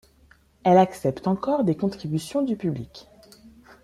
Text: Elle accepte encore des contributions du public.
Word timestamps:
Elle 0.63 0.79
accepte 0.79 1.27
encore 1.27 1.63
des 1.63 1.75
contributions 1.77 2.41
du 2.41 2.55
public. 2.57 3.07